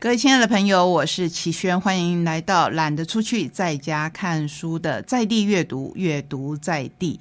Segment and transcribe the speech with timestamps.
[0.00, 7.20] 各位亲爱的朋友，我是齐轩，欢迎来到懒得出去在家看书的在地阅读，阅读在地。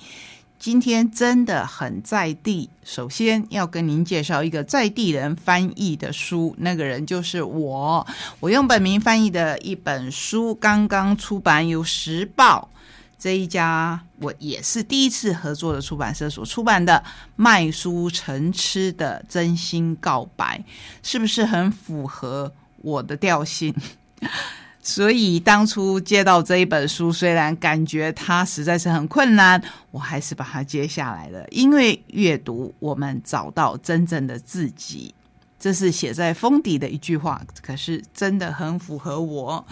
[0.58, 2.70] 今天真的很在地。
[2.86, 8.08] 首先要跟您介绍一个在地人翻译的书，那个人就是我。
[8.40, 12.70] 我用本名翻译的一本书，刚刚出版，由时报
[13.18, 17.04] 这一家我也是第一次合作的出版社所出版的
[17.36, 20.64] 《卖书成痴的真心告白》，
[21.04, 22.54] 是不是很符合？
[22.82, 23.74] 我的调性，
[24.82, 29.62] 所以当初接到这一本书，虽然感觉它实在是很困难，
[29.92, 31.46] 我还是把它接下来了。
[31.50, 35.14] 因为阅读，我们找到真正的自己，
[35.60, 39.66] 这是写在封底的一句话，可是真的很符合我。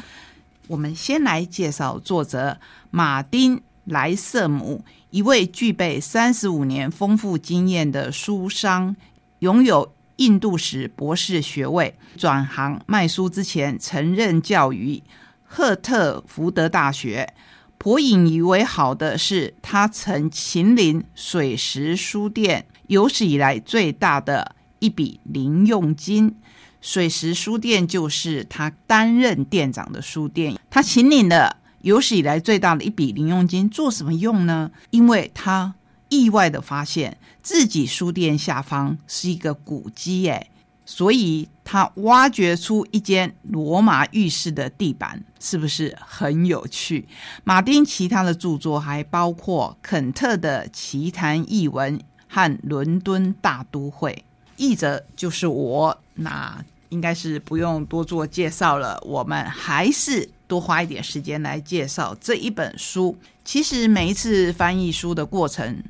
[0.67, 2.59] 我们先来介绍作者
[2.91, 8.95] 马丁莱瑟姆，一位具备三十五年丰富经验的书商，
[9.39, 9.93] 拥有。
[10.17, 15.01] 印度史博士学位，转行卖书之前曾任教于
[15.43, 17.33] 赫特福德大学。
[17.77, 26.35] 颇引以为豪的是，他曾秦岭水石书店有史以来最大的一笔零用金。
[26.81, 30.57] 水石书店就是他担任店长的书店。
[30.71, 34.71] 他秦岭的有史以来最大的一笔零用金做什么用呢？
[34.89, 35.75] 因为他。
[36.09, 40.49] 意外的发现自己书店下方是一个古迹，哎，
[40.85, 47.07] 所以他挖掘出一间罗马浴室的地板，是不是很有趣？
[47.43, 54.11] 马丁其他的著作还包括《肯特的奇谈异闻》和《伦敦大都会》，
[54.55, 58.97] 译者就是我，那应该是不用多做介绍了。
[59.05, 63.17] 我们还是多花一点时间来介绍这一本书。
[63.43, 65.83] 其实每一次翻译书的过程。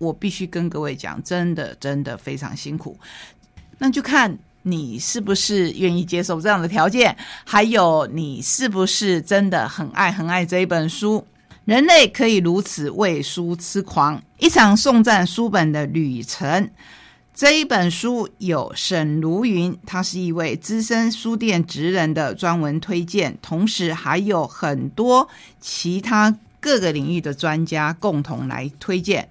[0.00, 2.98] 我必须跟各位讲，真的真的非常辛苦。
[3.78, 11.24] 那就看你是不是愿意接受这样的条件，还有你是不是真的很爱很爱这一本书。
[11.66, 16.70] 人类可以如此为书痴狂，一场送赞书本的旅程。
[17.34, 25.28] 这一本书有沈如云，他是一位资深书店职人的专文推荐，同时还有很多
[25.60, 29.28] 其他各个领域的专家共同来推荐。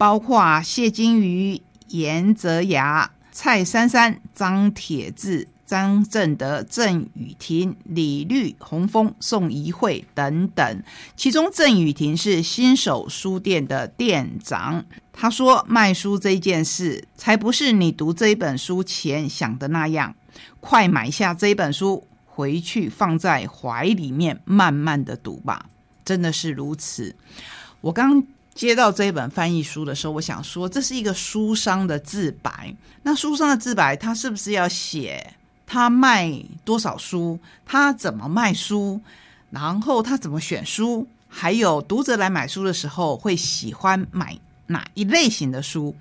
[0.00, 10.82] 包括谢金鱼、严泽雅、蔡珊珊、张铁志、张正德、郑雨婷、李律、洪峰、宋怡慧等等。
[11.16, 14.82] 其中，郑雨婷是新手书店的店长。
[15.12, 20.14] 他说：“卖书这件事，才不是你读这本书前想的那样。
[20.60, 25.66] 快买下这本书，回去放在怀里面，慢慢的读吧。
[26.06, 27.14] 真的是如此。”
[27.82, 28.24] 我刚。
[28.52, 32.74] 接到这一本翻译书的时候，我想说，这是一个书商的自白。
[33.02, 35.34] 那书商的自白，他是不是要写
[35.66, 36.30] 他卖
[36.64, 39.00] 多少书，他怎么卖书，
[39.50, 45.94] 然后他怎么选书，还有读者来买书的时候会喜欢买哪一类型的书？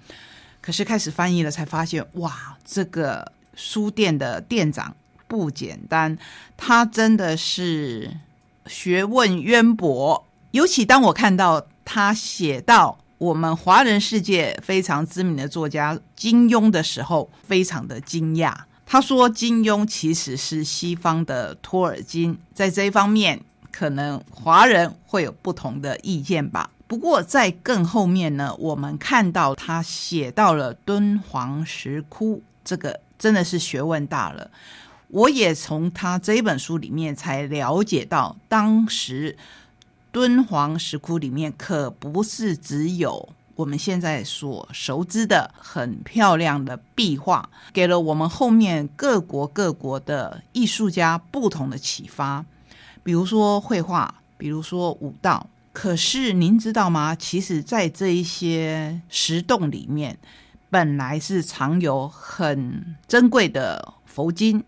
[0.60, 4.94] 可是开始翻译了，才发现，哇，这个书店的店长
[5.28, 6.18] 不简单，
[6.58, 8.18] 他真的是
[8.66, 10.26] 学问渊博。
[10.52, 11.68] 尤其当我看到。
[11.92, 18.54] 他写到我们华人世界非常知名的作家金庸的时候，非常的惊讶。
[18.86, 23.42] 他说金庸其实是西方的托尔金，在这一方面，
[23.72, 26.70] 可能华人会有不同的意见吧。
[26.86, 34.52] 不过在更后面呢，我们看到他写到了敦煌石窟，这个真的是学问大了。
[35.08, 39.36] 我也从他这本书里面才了解到当时。
[40.20, 52.44] 敦煌石窟里面可不是只有我们现在所熟知的很漂亮的壁画，给了我们后面各国各国的艺术家不同的启发，
[53.02, 55.48] 比如说绘画，比如说舞蹈。
[55.72, 57.16] 可是您知道吗？
[57.16, 60.20] 其实，在这一些石洞里面，
[60.70, 64.62] 本来是藏有很珍贵的佛经。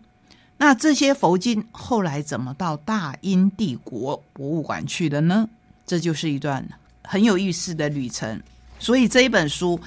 [0.62, 5.48] 那这些佛经后来怎么到大英帝国博物馆去的呢？
[5.84, 6.64] 这就是一段
[7.02, 8.40] 很有意思的旅程。
[8.78, 9.80] 所以这一本书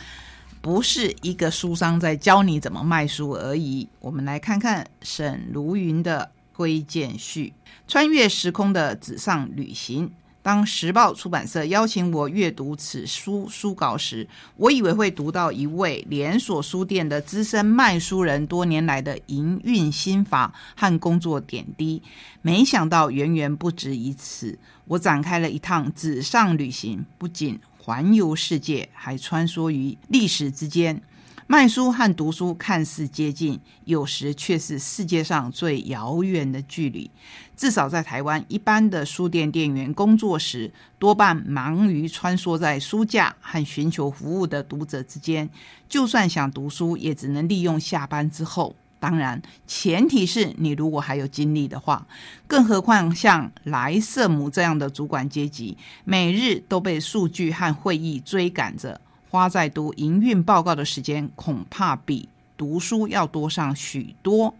[0.59, 3.87] 不是一个书商在教你怎么卖书而已。
[4.01, 7.53] 我们来看看沈如云的推荐序：
[7.87, 10.11] 穿越时空的纸上旅行。
[10.45, 14.27] 当时报出版社邀请我阅读此书书稿时，
[14.57, 21.99] 我以为会读到一位连锁书店的资深卖书人多年来的营运心法和工作点滴，
[22.43, 24.59] 没想到远远不止于此。
[24.85, 31.01] 我展开了一趟纸上旅行，不仅环游世界，还穿梭于历史之间。
[31.47, 37.11] 卖书和读书看似接近，有时却是世界上最遥远的距离。
[37.55, 45.47] 至少在台湾，一般的书店店员工作时，多半忙于穿梭在书架和寻求服务的读者之间。
[45.87, 48.75] 就算想读书，也只能利用下班之后。
[48.99, 52.07] 当然，前提是你如果还有精力的话。
[52.47, 58.99] 更何况像莱瑟姆这样的主管阶级，每日都被数据和会议追赶着。
[59.35, 64.55] 花在读营运报告的时间，恐怕比读书要多上许多。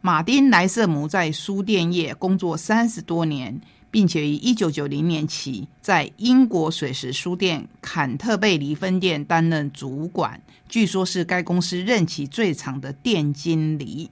[0.00, 3.60] 马丁·莱瑟姆在书店业工作三十多年，
[3.92, 14.10] 并且于一九九零年起在英国水石书店坎特贝里分店担任主管，据说是该公司任期最长的店经理。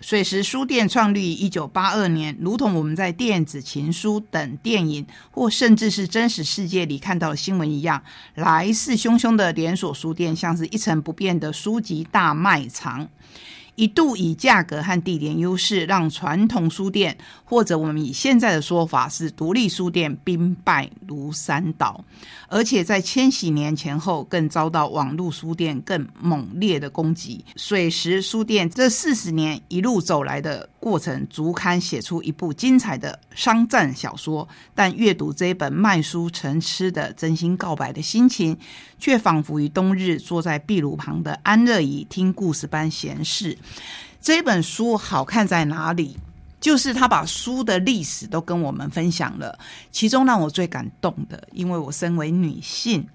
[0.00, 8.02] 水石书店创立于一九八二年，如同我们在电子情书等电影或甚至是真实世界里看到的新闻一样，
[8.34, 13.08] 来势汹汹的连锁书店像是一成不变的书籍大卖场。
[13.74, 22.04] 一度以价格和地点优势，让传统书店，或者我们以现在的说法是独立书店，兵败如山倒。
[22.48, 27.44] 而且在千禧年前后，更遭到网络书店更猛烈的攻击。
[27.56, 34.48] 水石书店这四十年一路走来的过程，足堪写出一部精彩的商战小说。
[34.74, 38.58] 但阅读这本卖书成痴的真心告白的心情，
[38.98, 43.56] 却仿佛于冬日坐在壁炉旁的安乐椅听故事般闲适。
[44.20, 46.16] 这本书好看在哪里？
[46.60, 49.58] 就是他把书的历史都跟我们分享了。
[49.90, 53.06] 其中让我最感动的，因为我身为女性，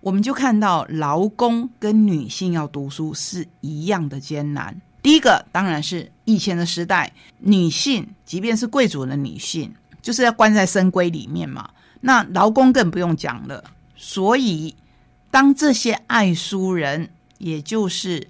[0.00, 4.80] 我们就看到劳工跟女性要读书是一样的艰难。
[5.04, 9.70] 第一个当然是以前的时代，女性即便是贵族的女性，
[10.00, 11.68] 就是要关在深闺里面嘛。
[12.00, 13.62] 那劳工更不用讲了。
[13.94, 14.74] 所以，
[15.30, 18.26] 当这些爱书人，也就是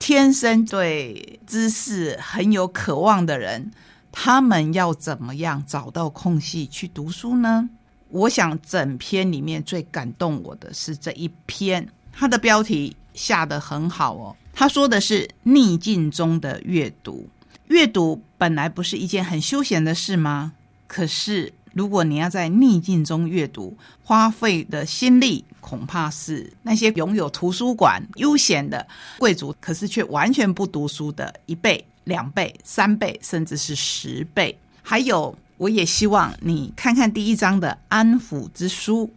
[0.00, 3.70] 天生对知识很有渴望的人，
[4.10, 7.70] 他们要怎么样找到空隙去读书呢？
[8.08, 14.36] 我想整篇里面最感动我的是这一篇，它的标题下得很好哦。
[14.52, 17.28] 他说的是逆境中的阅读，
[17.68, 20.52] 阅读本来不是一件很休闲的事吗？
[20.86, 21.52] 可是。
[21.72, 28.84] 如果你要在逆境中阅读，花费的心力恐怕是那些拥有图书馆悠闲的
[29.20, 34.58] 贵族，可是却完全不读书的一倍、两倍、三倍，甚至是十倍。
[34.82, 39.08] 还有，我也希望你看看第一章的安抚之书。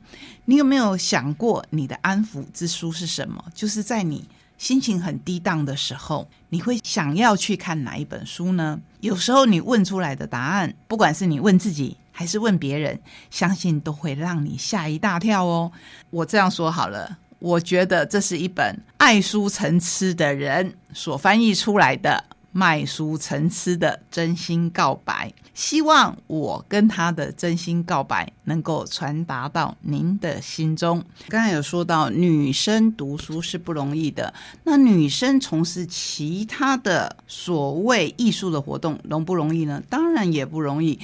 [0.46, 3.44] 你有没有想过，你的安抚之书是什么？
[3.56, 4.24] 就是在你
[4.64, 8.80] 心情很低档的时候，你会想要去看哪一本书呢？
[9.02, 11.98] 有时候你问出来的答案，不管是你问自己。
[12.16, 13.02] 还是问别人，
[13.32, 15.72] 相信都会让你吓一大跳哦。
[16.12, 22.24] 我这样说好了，我觉得这是一本爱书成痴的人所翻译出来的
[22.54, 25.34] 卖书成痴的真心告白。
[25.54, 31.04] 希望我跟他的真心告白能够传达到您的心中。
[31.28, 34.34] 刚才有说到，女生读书是不容易的，
[34.64, 39.84] 那女生从事其他的所谓艺术的活动容不容易呢？
[39.90, 40.98] 当然也不容易。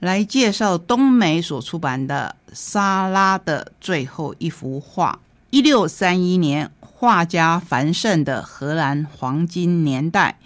[0.00, 5.20] 来介绍东美所出版的《莎拉的最后一幅画》。
[5.50, 10.38] 一六三一年，画家繁盛的荷兰黄金年代，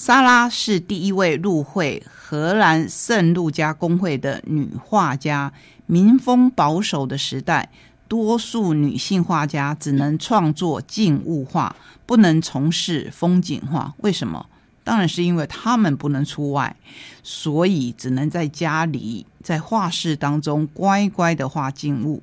[0.00, 5.52] 莎拉是第一位入会荷兰圣路加公会的女画家。
[5.84, 7.68] 民风保守的时代，
[8.08, 11.76] 多数女性画家只能创作静物画，
[12.06, 13.92] 不能从事风景画。
[13.98, 14.46] 为什么？
[14.82, 16.74] 当然是因为他们不能出外，
[17.22, 22.22] 所以只能在家里在画室当中乖乖的画静物。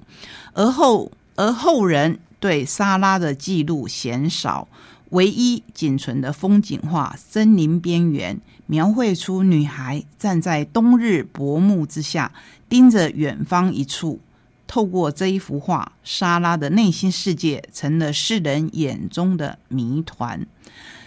[0.53, 4.67] 而后而后人对莎拉的记录鲜少，
[5.09, 8.35] 唯一仅存的风景画《森林边缘》，
[8.65, 12.31] 描绘出女孩站在冬日薄暮之下，
[12.67, 14.19] 盯着远方一处。
[14.65, 20.45] 透过这一幅画，莎拉的内心世界成了世人眼中的谜团。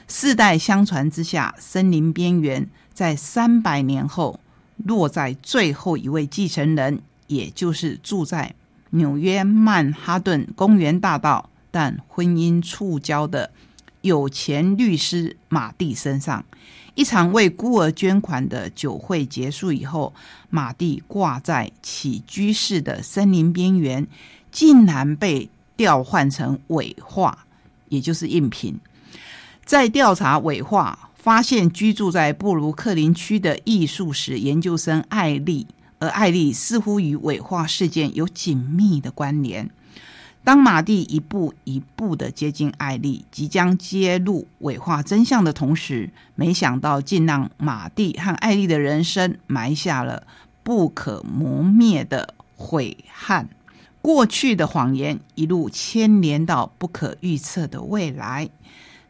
[0.09, 4.41] 世代相传之下，森林边缘在三百年后
[4.79, 8.55] 落在最后一位继承人，也就是住在
[8.91, 13.51] 纽约曼哈顿公园大道但婚姻触礁的
[14.03, 16.45] 有钱律师马蒂身上。
[16.95, 20.13] 一场为孤儿捐款的酒会结束以后，
[20.51, 24.07] 马蒂挂在起居室的森林边缘，
[24.51, 27.47] 竟然被调换成伪画，
[27.89, 28.79] 也就是赝品。
[29.65, 35.69] 在调查伪画，发现居住在布鲁克林区的艺术史研究生艾丽，
[36.01, 39.71] 而艾丽似乎与伪画事件有紧密的关联。
[40.43, 50.27] 当马蒂一步一步的接近艾丽，即将揭露伪化真相的同时，没想到竟让马蒂和艾丽的人生埋下了
[50.63, 53.49] 不可磨灭的悔恨。
[54.03, 58.49] 过去的谎言一路牵连到不可预测的未来。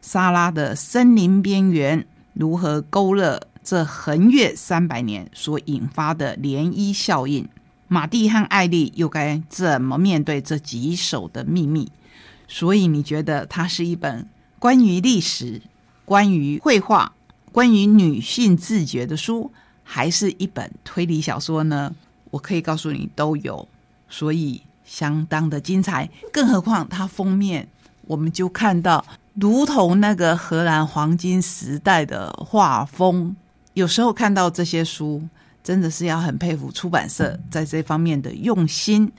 [0.01, 7.47] 莎拉的森林边缘如何勾勒这横越三百年所引发的涟漪效应？
[7.93, 11.91] 马蒂和艾丽又该怎么面对这棘手的秘密？
[12.47, 14.25] 所以你觉得它是一本
[14.59, 15.61] 关于历史、
[16.05, 17.11] 关于绘画、
[17.51, 19.51] 关于女性自觉的书，
[19.83, 21.93] 还是一本推理小说呢？
[22.29, 23.67] 我可以告诉你都有，
[24.07, 26.09] 所以相当的精彩。
[26.31, 27.67] 更何况它封面，
[28.07, 33.35] 我们就看到如同那个荷兰黄金时代的画风。
[33.73, 35.21] 有时候看到这些书。
[35.63, 39.11] 真的是要很佩服出版社在这方面的用心。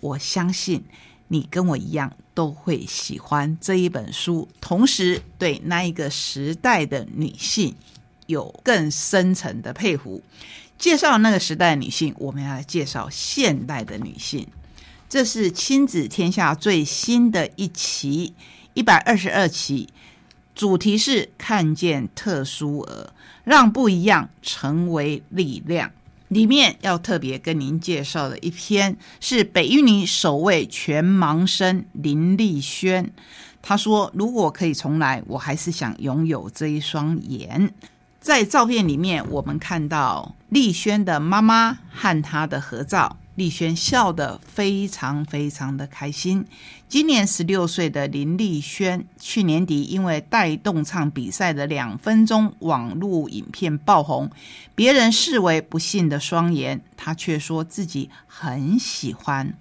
[0.00, 0.84] 我相信
[1.28, 7.74] 你跟我一样都会喜欢这一本书，同时对那一个时代的女性
[8.26, 10.22] 有更深层的佩服。
[10.76, 14.46] 介绍那个时代的女性，我们要来介绍现代的女性。
[15.08, 18.34] 这是亲子天下最新的一期，
[18.74, 19.88] 一百二十二期，
[20.54, 23.13] 主题是看见特殊儿。
[23.44, 25.90] 让不一样成为力量。
[26.28, 33.12] 里面要特别跟您介绍的一篇是北域尼首位全盲生林丽轩。
[33.62, 37.72] 他说：“如果可以重来，我还是想拥有这一双眼。”
[38.20, 43.16] 在照片里面，我们看到丽轩的妈妈和她的合照。
[43.34, 46.44] 丽轩笑得非常非常的开心。
[46.88, 54.30] 今年十六岁的林丽轩，去年底因为带动唱比赛的两分钟网络影片爆红，
[54.74, 59.54] 别人视为不幸的双眼，他却说自己很喜欢。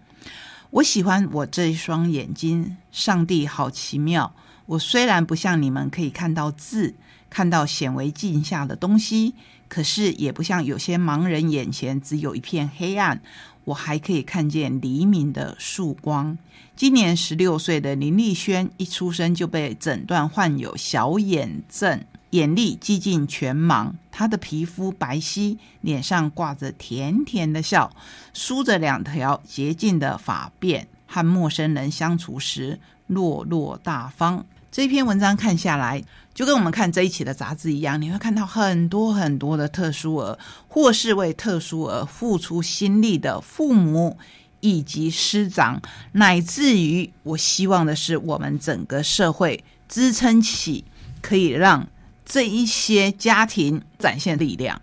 [0.70, 4.36] 我喜欢我这一双眼睛，上帝好奇妙。
[4.66, 6.96] 我虽然不像你们可以看到字，
[7.30, 9.34] 看到显微镜下的东西，
[9.68, 13.22] 可是也不像有些盲人眼前只有一片黑暗。
[13.66, 16.38] 我还可以看见黎明的曙光。
[16.76, 23.92] 今年十六岁的林丽轩一出生就被诊断患有小眼症，眼力几近全盲。
[24.12, 27.96] 她的皮肤白皙，脸上挂着甜甜的笑，
[28.34, 34.46] 梳着两条洁净的发辫，和陌生人相处时落落大方。
[34.74, 36.04] 这一篇文章看下来。
[36.34, 44.18] 就跟我们看这一期的杂志一样，你会看到很多很多的特殊儿，或是为特殊儿付出心力的父母
[44.62, 45.80] 以及师长，
[46.14, 50.84] 乃至于我希望的是，我们整个社会支撑起，
[51.22, 51.88] 可以让
[52.26, 54.82] 这一些家庭展现力量。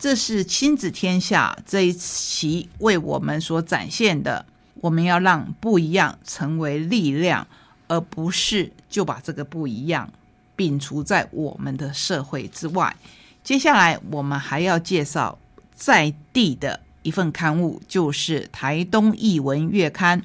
[0.00, 4.44] 这是亲子天下这一期为我们所展现的，
[4.80, 7.46] 我们要让不一样成为力量，
[7.92, 10.10] 而不是就把这个不一样。
[10.56, 12.96] 摒除在我们的社会之外。
[13.42, 15.38] 接下来，我们还要介绍
[15.74, 20.22] 在地的一份刊物，就是台东译文月刊。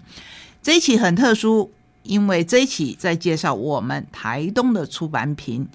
[0.61, 1.71] 这一期很特殊，
[2.03, 5.67] 因为这一期在介绍我们台东的出版品，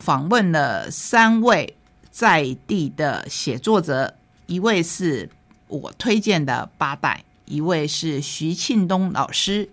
[0.00, 1.76] 访问了三位
[2.10, 5.30] 在地的写作者，一位是
[5.68, 9.68] 我推荐的八代，一位是徐庆东老师。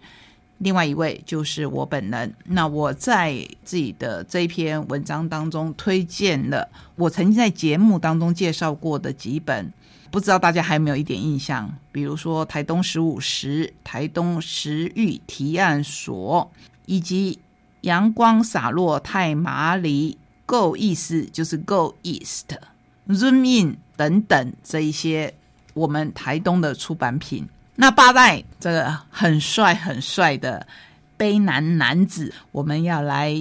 [0.60, 2.34] 另外一位就是我本人。
[2.46, 9.74] 那我在自己的这一篇文章当中推荐了我曾经在节目当中介绍过的几本，
[10.12, 11.74] 不知道大家还有没有一点印象？
[11.92, 16.52] 比如说台东十五时、台东食欲提案所，
[16.86, 17.40] 以及
[17.82, 25.34] 阳光洒落太麻里、Go East 就是 Go East，Zoom In 等等这一些
[25.74, 27.48] 我们台东的出版品。
[27.82, 30.68] 那八代这个很帅很帅的
[31.16, 33.34] 悲男男子，我们要来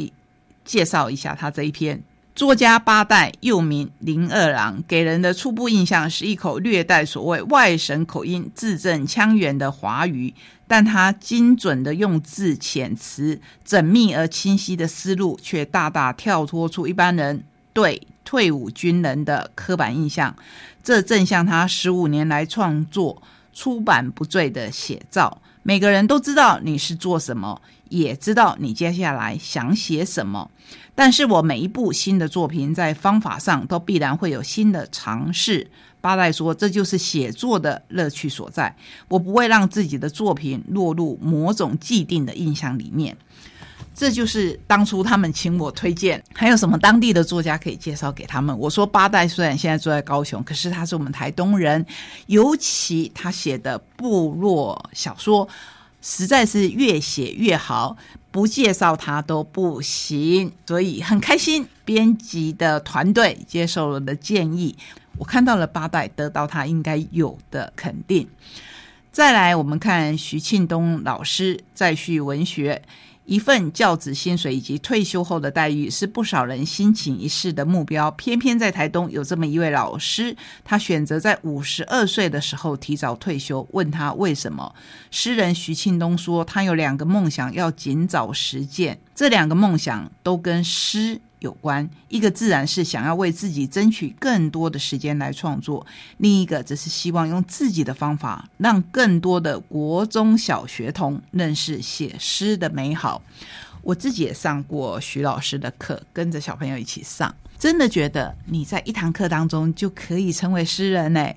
[0.64, 2.00] 介绍一下他这一篇。
[2.36, 10.32] 作家八代又名林二郎，给人的初步印象是一口略带所谓外省口音、字正腔圆的华语，
[10.68, 17.42] 但他精准的用字遣词、缜密而清晰的思路，却大大跳脱出一般人
[17.72, 20.32] 对退伍军人的刻板印象。
[20.84, 23.20] 这正像他十五年来创作。
[23.58, 30.48] 出版不坠的写照，每个人都知道你是做什么，也知道你接下来想写什么。
[30.94, 35.68] 但是我每一部新的作品在方法上都必然会有新的尝试。
[36.00, 38.76] 八代说，这就是写作的乐趣所在。
[39.08, 43.16] 我不会让自己的作品落入某种既定的印象里面。
[43.98, 48.56] 这就是当初他们请我推荐，还有什么当地的作家可以介绍给他们？
[48.56, 51.84] 我说八代虽然现在住在高雄，可是他是我们台东人，
[52.26, 55.48] 尤其他写的部落小说
[56.00, 57.96] 实在是越写越好，
[58.30, 60.52] 不介绍他都不行。
[60.64, 64.76] 所以很开心，编辑的团队接受了的建议，
[65.16, 68.28] 我看到了八代，得到他应该有的肯定。
[69.10, 72.80] 再来，我们看徐庆东老师再续文学。
[73.28, 78.10] 一份教子薪水以及退休后的待遇，是不少人心情一世的目标。
[78.12, 83.68] 偏偏在台东有这么一位老师，他选择在五十二岁的时候提早退休。
[83.72, 84.74] 问他为什么？
[85.10, 91.20] 诗人徐庆东说，他有两个梦想要尽早实践，这两个梦想都跟诗。
[91.40, 103.22] 有关一个自然是想要为自己争取更多的时间来创作，另一个则是希望用自己的方法让更多的国中小学童认识写诗的美好。
[103.82, 111.32] 我自己也上过徐老师的课，跟着小朋友一起上，真的觉得你在一堂课当中就可以成为诗人呢。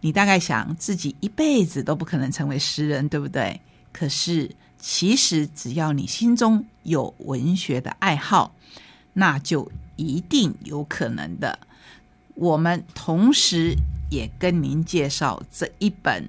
[0.00, 3.60] 你大概想自己一辈子都不可能成为诗人，对不对？
[3.92, 8.54] 可是其实只要你心中有文学的爱好。
[9.12, 11.58] 那就一定有可能的。
[12.34, 13.76] 我们同时
[14.10, 16.26] 也跟您介绍这一本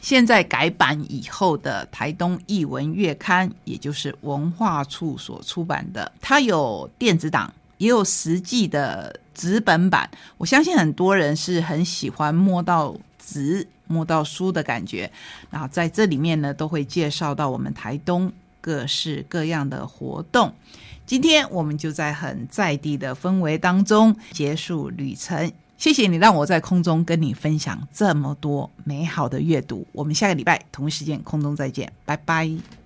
[0.00, 6.12] 现在改版以后的台东译文月刊，也就是文化处所出版的。
[6.20, 10.10] 它有电子档，也有实际的纸本版。
[10.36, 15.10] 我相信很多人是很喜欢摸到纸、摸到书的感觉。
[15.50, 20.52] 然后在这里面呢，都会介绍到我们台东各式各样的活动。
[21.06, 25.52] 今天我们就在很在地的氛围当中结束旅程。
[25.76, 29.86] 谢谢你让我在空中跟你分享这么多美好的阅读。
[29.92, 32.83] 我们下个礼拜同一时间空中再见，拜拜。